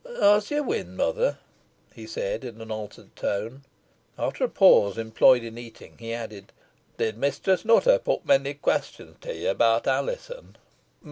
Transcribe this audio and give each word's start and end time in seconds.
"Os 0.19 0.49
ye 0.49 0.59
win, 0.59 0.95
mother," 0.95 1.37
he 1.93 2.07
said 2.07 2.43
in 2.43 2.59
an 2.59 2.71
altered 2.71 3.15
tone. 3.15 3.63
After 4.17 4.43
a 4.43 4.49
pause, 4.49 4.97
employed 4.97 5.43
in 5.43 5.59
eating, 5.59 5.95
he 5.99 6.11
added, 6.11 6.51
"Did 6.97 7.19
Mistress 7.19 7.63
Nutter 7.63 7.99
put 7.99 8.21
onny 8.27 8.55
questions 8.55 9.17
to 9.21 9.31
ye 9.31 9.45
about 9.45 9.85
Alizon?" 9.85 10.55